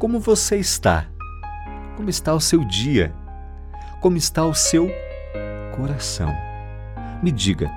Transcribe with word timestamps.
Como 0.00 0.18
você 0.18 0.56
está? 0.56 1.06
Como 1.94 2.08
está 2.08 2.32
o 2.32 2.40
seu 2.40 2.64
dia? 2.64 3.12
Como 4.00 4.16
está 4.16 4.46
o 4.46 4.54
seu 4.54 4.90
coração? 5.76 6.34
Me 7.22 7.30
diga, 7.30 7.70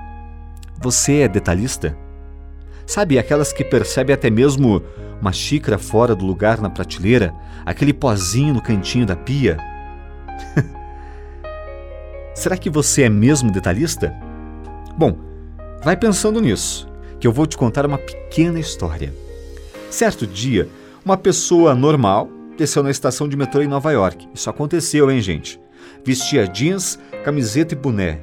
você 0.80 1.16
é 1.16 1.28
detalhista? 1.28 1.94
Sabe 2.86 3.18
aquelas 3.18 3.52
que 3.52 3.62
percebe 3.62 4.10
até 4.10 4.30
mesmo 4.30 4.82
uma 5.20 5.34
xícara 5.34 5.76
fora 5.76 6.14
do 6.14 6.24
lugar 6.24 6.62
na 6.62 6.70
prateleira, 6.70 7.34
aquele 7.62 7.92
pozinho 7.92 8.54
no 8.54 8.62
cantinho 8.62 9.04
da 9.04 9.16
pia? 9.16 9.58
Será 12.34 12.56
que 12.56 12.70
você 12.70 13.02
é 13.02 13.10
mesmo 13.10 13.52
detalhista? 13.52 14.14
Bom, 14.96 15.18
vai 15.82 15.94
pensando 15.94 16.40
nisso, 16.40 16.88
que 17.20 17.26
eu 17.26 17.32
vou 17.32 17.46
te 17.46 17.58
contar 17.58 17.84
uma 17.84 17.98
pequena 17.98 18.58
história. 18.58 19.12
Certo 19.90 20.26
dia, 20.26 20.66
uma 21.04 21.16
pessoa 21.18 21.74
normal 21.74 22.30
desceu 22.56 22.82
na 22.82 22.90
estação 22.90 23.28
de 23.28 23.36
metrô 23.36 23.60
em 23.60 23.68
Nova 23.68 23.92
York. 23.92 24.26
Isso 24.32 24.48
aconteceu, 24.48 25.10
hein, 25.10 25.20
gente? 25.20 25.60
Vestia 26.02 26.46
jeans, 26.46 26.98
camiseta 27.24 27.74
e 27.74 27.76
boné. 27.76 28.20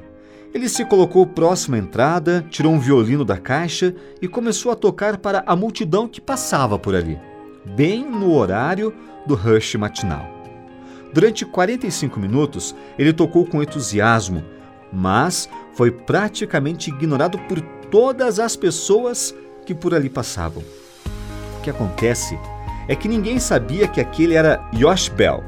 Ele 0.52 0.68
se 0.68 0.84
colocou 0.84 1.26
próximo 1.26 1.76
à 1.76 1.78
entrada, 1.78 2.44
tirou 2.50 2.72
um 2.72 2.78
violino 2.78 3.24
da 3.24 3.38
caixa 3.38 3.94
e 4.20 4.26
começou 4.26 4.72
a 4.72 4.76
tocar 4.76 5.16
para 5.16 5.44
a 5.46 5.54
multidão 5.54 6.08
que 6.08 6.20
passava 6.20 6.78
por 6.78 6.94
ali, 6.94 7.18
bem 7.64 8.04
no 8.04 8.34
horário 8.34 8.92
do 9.26 9.34
rush 9.34 9.76
matinal. 9.76 10.26
Durante 11.12 11.44
45 11.44 12.18
minutos, 12.18 12.74
ele 12.98 13.12
tocou 13.12 13.46
com 13.46 13.62
entusiasmo, 13.62 14.44
mas 14.92 15.48
foi 15.74 15.90
praticamente 15.90 16.90
ignorado 16.90 17.38
por 17.40 17.60
todas 17.90 18.38
as 18.38 18.56
pessoas 18.56 19.34
que 19.64 19.74
por 19.74 19.94
ali 19.94 20.10
passavam. 20.10 20.62
O 21.58 21.62
que 21.62 21.70
acontece 21.70 22.36
é 22.88 22.96
que 22.96 23.08
ninguém 23.08 23.38
sabia 23.38 23.88
que 23.88 24.00
aquele 24.00 24.34
era 24.34 24.60
Josh 24.72 25.08
Bell, 25.08 25.44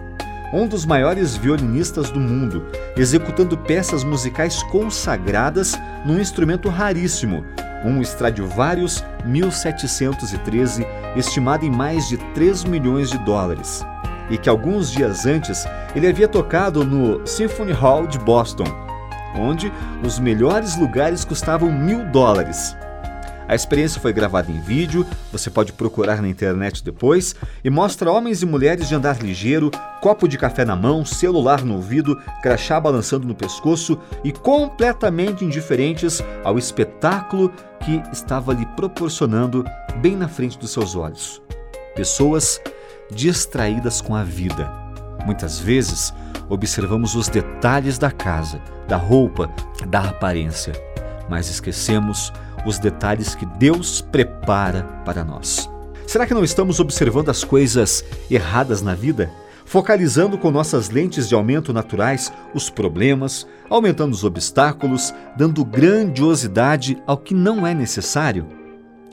um 0.52 0.68
dos 0.68 0.86
maiores 0.86 1.36
violinistas 1.36 2.10
do 2.10 2.20
mundo, 2.20 2.66
executando 2.96 3.58
peças 3.58 4.04
musicais 4.04 4.62
consagradas 4.64 5.74
num 6.06 6.20
instrumento 6.20 6.68
raríssimo, 6.68 7.44
um 7.84 8.00
Stradivarius 8.00 9.04
1713, 9.24 10.86
estimado 11.16 11.64
em 11.66 11.70
mais 11.70 12.08
de 12.08 12.16
3 12.34 12.64
milhões 12.64 13.10
de 13.10 13.18
dólares, 13.18 13.84
e 14.30 14.38
que 14.38 14.48
alguns 14.48 14.90
dias 14.90 15.26
antes 15.26 15.66
ele 15.94 16.06
havia 16.06 16.28
tocado 16.28 16.84
no 16.84 17.26
Symphony 17.26 17.72
Hall 17.72 18.06
de 18.06 18.18
Boston, 18.18 18.64
onde 19.36 19.72
os 20.04 20.18
melhores 20.18 20.76
lugares 20.76 21.24
custavam 21.24 21.70
mil 21.70 22.04
dólares. 22.06 22.76
A 23.46 23.54
experiência 23.54 24.00
foi 24.00 24.12
gravada 24.12 24.50
em 24.50 24.60
vídeo, 24.60 25.06
você 25.30 25.50
pode 25.50 25.72
procurar 25.72 26.22
na 26.22 26.28
internet 26.28 26.82
depois, 26.82 27.34
e 27.62 27.68
mostra 27.68 28.10
homens 28.10 28.42
e 28.42 28.46
mulheres 28.46 28.88
de 28.88 28.94
andar 28.94 29.22
ligeiro, 29.22 29.70
copo 30.00 30.26
de 30.26 30.38
café 30.38 30.64
na 30.64 30.74
mão, 30.74 31.04
celular 31.04 31.62
no 31.62 31.74
ouvido, 31.74 32.16
crachá 32.42 32.80
balançando 32.80 33.26
no 33.26 33.34
pescoço 33.34 33.98
e 34.22 34.32
completamente 34.32 35.44
indiferentes 35.44 36.22
ao 36.42 36.58
espetáculo 36.58 37.52
que 37.80 38.02
estava 38.12 38.54
lhe 38.54 38.64
proporcionando 38.64 39.64
bem 39.96 40.16
na 40.16 40.28
frente 40.28 40.58
dos 40.58 40.70
seus 40.70 40.96
olhos. 40.96 41.42
Pessoas 41.94 42.60
distraídas 43.10 44.00
com 44.00 44.14
a 44.14 44.24
vida. 44.24 44.70
Muitas 45.26 45.58
vezes 45.58 46.14
observamos 46.48 47.14
os 47.14 47.28
detalhes 47.28 47.98
da 47.98 48.10
casa, 48.10 48.60
da 48.88 48.96
roupa, 48.96 49.50
da 49.86 50.08
aparência, 50.08 50.72
mas 51.28 51.48
esquecemos 51.48 52.32
os 52.64 52.78
detalhes 52.78 53.34
que 53.34 53.46
Deus 53.46 54.00
prepara 54.00 54.82
para 55.04 55.24
nós. 55.24 55.68
Será 56.06 56.26
que 56.26 56.34
não 56.34 56.44
estamos 56.44 56.80
observando 56.80 57.30
as 57.30 57.44
coisas 57.44 58.04
erradas 58.30 58.82
na 58.82 58.94
vida? 58.94 59.30
Focalizando 59.64 60.36
com 60.36 60.50
nossas 60.50 60.90
lentes 60.90 61.28
de 61.28 61.34
aumento 61.34 61.72
naturais 61.72 62.32
os 62.54 62.68
problemas, 62.68 63.46
aumentando 63.70 64.12
os 64.12 64.22
obstáculos, 64.22 65.14
dando 65.36 65.64
grandiosidade 65.64 67.02
ao 67.06 67.16
que 67.16 67.34
não 67.34 67.66
é 67.66 67.74
necessário? 67.74 68.46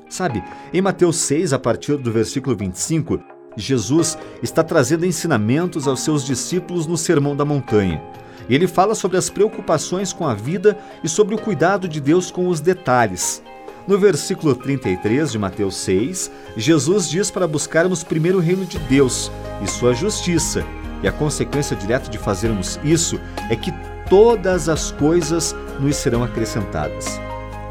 Sabe, 0.10 0.44
em 0.74 0.82
Mateus 0.82 1.16
6, 1.16 1.54
a 1.54 1.60
partir 1.60 1.96
do 1.96 2.12
versículo 2.12 2.56
25, 2.56 3.31
Jesus 3.56 4.18
está 4.42 4.64
trazendo 4.64 5.06
ensinamentos 5.06 5.88
aos 5.88 6.02
seus 6.02 6.26
discípulos 6.26 6.88
no 6.88 6.98
Sermão 6.98 7.36
da 7.36 7.46
Montanha. 7.46 8.02
Ele 8.50 8.68
fala 8.68 8.96
sobre 8.96 9.18
as 9.18 9.30
preocupações 9.30 10.12
com 10.12 10.28
a 10.28 10.34
vida 10.34 10.78
e 11.04 11.10
sobre 11.10 11.36
o 11.36 11.38
cuidado 11.38 11.88
de 11.88 12.02
Deus 12.02 12.32
com 12.32 12.48
os 12.48 12.60
detalhes. 12.60 13.42
No 13.88 13.98
versículo 13.98 14.56
33 14.56 15.32
de 15.32 15.40
Mateus 15.40 15.76
6, 15.78 16.32
Jesus 16.56 17.10
diz 17.10 17.32
para 17.32 17.48
buscarmos 17.48 18.04
primeiro 18.04 18.38
o 18.38 18.42
reino 18.42 18.66
de 18.66 18.78
Deus 18.80 19.32
e 19.64 19.68
sua 19.68 19.94
justiça. 19.94 20.64
E 21.04 21.08
a 21.08 21.12
consequência 21.12 21.76
direta 21.76 22.10
de 22.10 22.18
fazermos 22.18 22.80
isso 22.84 23.20
é 23.50 23.56
que 23.56 23.74
todas 24.08 24.70
as 24.70 24.92
coisas 24.92 25.56
nos 25.80 25.96
serão 25.96 26.24
acrescentadas. 26.24 27.20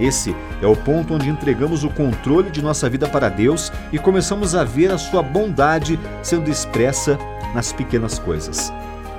Esse 0.00 0.34
é 0.62 0.66
o 0.66 0.74
ponto 0.74 1.14
onde 1.14 1.28
entregamos 1.28 1.84
o 1.84 1.90
controle 1.90 2.50
de 2.50 2.62
nossa 2.62 2.88
vida 2.88 3.06
para 3.06 3.28
Deus 3.28 3.70
e 3.92 3.98
começamos 3.98 4.54
a 4.54 4.64
ver 4.64 4.90
a 4.90 4.98
sua 4.98 5.22
bondade 5.22 6.00
sendo 6.22 6.50
expressa 6.50 7.18
nas 7.54 7.72
pequenas 7.72 8.18
coisas. 8.18 8.72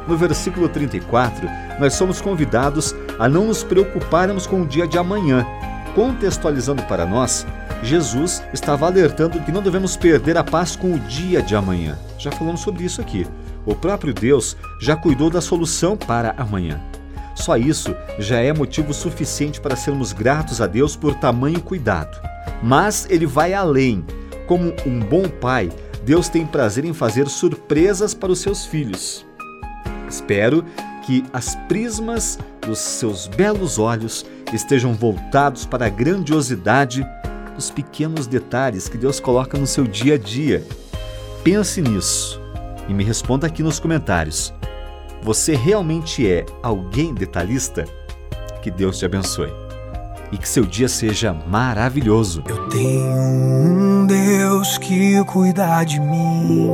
No 0.08 0.18
versículo 0.18 0.68
34, 0.68 1.48
nós 1.80 1.94
somos 1.94 2.20
convidados 2.20 2.96
a 3.20 3.30
não 3.30 3.46
nos 3.46 3.64
preocuparmos 3.64 4.48
com 4.48 4.64
o 4.64 4.68
dia 4.68 4.88
de 4.88 4.98
amanhã. 4.98 5.46
Contextualizando 5.94 6.82
para 6.84 7.06
nós, 7.06 7.46
Jesus 7.84 8.44
estava 8.54 8.88
alertando 8.88 9.40
que 9.42 9.52
não 9.52 9.62
devemos 9.62 9.96
perder 9.96 10.38
a 10.38 10.44
paz 10.44 10.76
com 10.76 10.94
o 10.94 11.00
dia 11.00 11.42
de 11.42 11.56
amanhã. 11.56 11.98
Já 12.18 12.32
falamos 12.32 12.62
sobre 12.62 12.84
isso 12.84 13.02
aqui. 13.02 13.28
O 13.66 13.76
próprio 13.76 14.14
Deus 14.14 14.58
já 14.80 14.96
cuidou 14.96 15.30
da 15.30 15.42
solução 15.42 15.96
para 15.96 16.34
amanhã. 16.38 16.82
Só 17.36 17.58
isso 17.58 17.96
já 18.20 18.40
é 18.40 18.54
motivo 18.54 18.94
suficiente 18.94 19.60
para 19.60 19.76
sermos 19.76 20.14
gratos 20.14 20.62
a 20.62 20.68
Deus 20.68 20.96
por 20.96 21.16
tamanho 21.16 21.62
cuidado. 21.62 22.18
Mas 22.62 23.08
ele 23.10 23.26
vai 23.26 23.54
além. 23.54 24.06
Como 24.48 24.74
um 24.86 25.00
bom 25.00 25.28
pai, 25.30 25.70
Deus 26.04 26.28
tem 26.28 26.46
prazer 26.46 26.84
em 26.84 26.94
fazer 26.94 27.28
surpresas 27.28 28.14
para 28.14 28.32
os 28.32 28.40
seus 28.40 28.66
filhos. 28.66 29.26
Espero 30.10 30.66
que 31.06 31.24
as 31.32 31.56
prismas 31.68 32.38
dos 32.62 32.80
seus 32.80 33.28
belos 33.28 33.80
olhos 33.80 34.26
estejam 34.54 34.94
voltados 34.94 35.66
para 35.66 35.86
a 35.86 35.90
grandiosidade 35.90 37.08
dos 37.56 37.70
pequenos 37.70 38.28
detalhes 38.28 38.88
que 38.90 38.98
Deus 38.98 39.20
coloca 39.20 39.58
no 39.58 39.68
seu 39.68 39.86
dia 39.86 40.16
a 40.16 40.18
dia. 40.18 40.66
Pense 41.44 41.82
nisso 41.82 42.42
e 42.88 42.94
me 42.94 43.04
responda 43.04 43.48
aqui 43.48 43.64
nos 43.64 43.80
comentários. 43.80 44.54
Você 45.24 45.56
realmente 45.56 46.28
é 46.28 46.46
alguém 46.64 47.14
detalhista? 47.14 47.86
Que 48.62 48.72
Deus 48.72 48.98
te 48.98 49.06
abençoe 49.06 49.52
e 50.32 50.38
que 50.38 50.48
seu 50.48 50.66
dia 50.66 50.88
seja 50.88 51.34
maravilhoso. 51.34 52.44
Eu 52.48 52.70
tenho 52.70 53.06
um 53.06 54.06
Deus 54.08 54.78
que 54.78 55.24
cuida 55.26 55.84
de 55.84 56.00
mim 56.00 56.72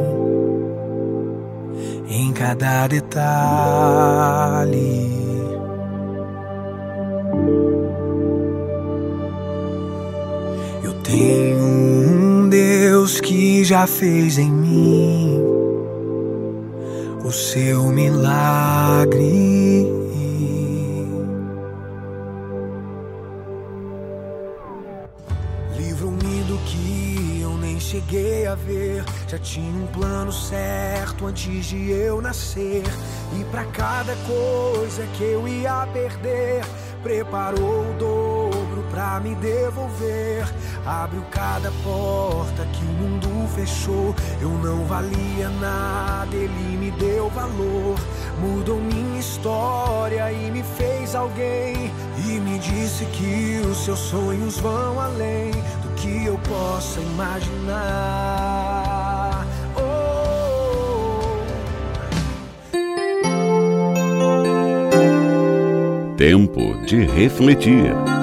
em 2.07 2.31
cada 2.31 2.88
detalhe. 2.88 3.18
Eu 10.83 10.94
tenho 11.04 11.57
um 11.57 12.50
Deus 12.50 13.19
que 13.19 13.63
já 13.63 13.88
fez 13.88 14.38
em 14.38 14.51
mim 14.51 15.56
o 17.27 17.31
seu 17.31 17.83
milagre. 17.83 19.18
Livro-me 25.75 26.44
do 26.44 26.57
que 26.59 27.41
eu 27.41 27.57
nem 27.57 27.77
cheguei 27.81 28.47
a 28.47 28.56
ver. 28.56 29.03
Já 29.27 29.38
tinha 29.39 29.69
um 29.69 29.88
plano 29.88 30.31
certo 30.31 31.25
antes 31.25 31.65
de 31.65 31.91
eu 31.91 32.21
nascer. 32.21 32.83
E 33.38 33.44
para 33.51 33.65
cada 33.65 34.15
coisa 34.25 35.06
que 35.18 35.24
eu 35.24 35.45
ia 35.45 35.85
perder, 35.91 36.63
preparou 37.03 37.91
o 37.91 37.94
dobro 38.00 38.83
pra 38.89 39.19
me 39.19 39.35
devolver. 39.35 40.47
Abriu 40.88 41.22
cada 41.31 41.69
porta 41.84 42.66
que 42.72 42.81
o 42.81 42.88
mundo 42.88 43.28
fechou. 43.54 44.16
Eu 44.42 44.51
não 44.51 44.86
valia 44.86 45.50
nada, 45.60 46.34
ele 46.34 46.78
me 46.78 46.92
deu 46.92 47.30
valor. 47.30 48.00
Mudou 48.39 48.80
minha 48.80 49.19
história 49.19 50.31
e 50.31 50.50
me 50.50 50.63
fez 50.63 51.13
alguém. 51.13 51.92
E 52.25 52.39
me 52.39 52.57
disse 52.60 53.04
que 53.07 53.60
os 53.69 53.84
seus 53.84 54.00
sonhos 54.00 54.60
vão 54.60 54.98
além 54.98 55.51
do 55.51 55.89
que 55.98 56.25
eu 56.25 56.38
possa 56.39 57.01
imaginar. 57.01 58.48
Tempo 66.18 66.74
de 66.86 67.06
refletir. 67.06 68.17